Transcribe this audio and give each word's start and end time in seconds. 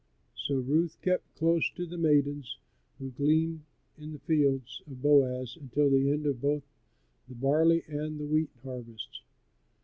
So 0.35 0.55
Ruth 0.55 0.99
kept 1.03 1.35
close 1.35 1.69
to 1.75 1.85
the 1.85 1.95
maidens 1.99 2.57
who 2.97 3.11
gleaned 3.11 3.61
in 3.99 4.13
the 4.13 4.17
fields 4.17 4.81
of 4.87 4.99
Boaz 5.03 5.55
until 5.59 5.91
the 5.91 6.09
end 6.09 6.25
of 6.25 6.41
both 6.41 6.63
the 7.29 7.35
barley 7.35 7.83
and 7.87 8.19
the 8.19 8.25
wheat 8.25 8.49
harvests. 8.63 9.21